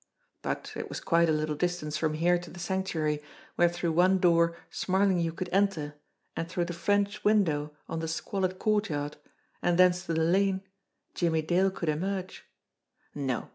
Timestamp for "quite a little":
0.99-1.53